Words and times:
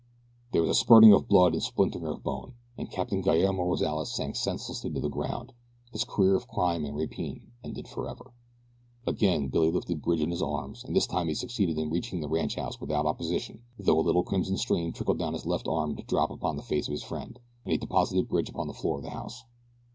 There 0.51 0.63
was 0.63 0.71
a 0.71 0.73
spurting 0.73 1.13
of 1.13 1.27
blood 1.27 1.53
and 1.53 1.61
a 1.61 1.61
splintering 1.63 2.07
of 2.07 2.23
bone, 2.23 2.55
and 2.75 2.89
Captain 2.89 3.21
Guillermo 3.21 3.63
Rozales 3.65 4.11
sank 4.15 4.35
senseless 4.35 4.81
to 4.81 4.89
the 4.89 5.09
ground, 5.09 5.53
his 5.91 6.05
career 6.05 6.33
of 6.33 6.47
crime 6.47 6.85
and 6.85 6.97
rapine 6.97 7.51
ended 7.63 7.87
forever. 7.87 8.33
Again 9.05 9.49
Billy 9.49 9.69
lifted 9.69 10.01
Bridge 10.01 10.21
in 10.21 10.31
his 10.31 10.41
arms 10.41 10.83
and 10.83 10.95
this 10.95 11.05
time 11.05 11.27
he 11.27 11.35
succeeded 11.35 11.77
in 11.77 11.91
reaching 11.91 12.19
the 12.19 12.27
ranchhouse 12.29 12.81
without 12.81 13.05
opposition 13.05 13.61
though 13.77 13.99
a 13.99 14.01
little 14.01 14.23
crimson 14.23 14.57
stream 14.57 14.91
trickled 14.91 15.19
down 15.19 15.33
his 15.33 15.45
left 15.45 15.67
arm 15.67 15.95
to 15.95 16.01
drop 16.01 16.31
upon 16.31 16.55
the 16.55 16.63
face 16.63 16.87
of 16.87 16.93
his 16.93 17.03
friend 17.03 17.37
as 17.67 17.71
he 17.73 17.77
deposited 17.77 18.27
Bridge 18.27 18.49
upon 18.49 18.65
the 18.65 18.73
floor 18.73 18.97
of 18.97 19.03
the 19.03 19.11
house. 19.11 19.43